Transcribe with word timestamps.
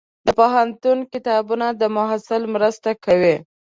د 0.25 0.27
پوهنتون 0.39 0.97
کتابتون 1.13 1.61
د 1.81 1.83
محصل 1.95 2.41
مرسته 2.55 2.89
کوي. 3.05 3.35